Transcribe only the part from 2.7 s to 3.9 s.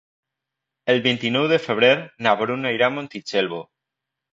irà a Montitxelvo.